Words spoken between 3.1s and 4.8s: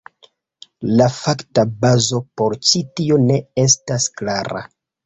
ne estas klara.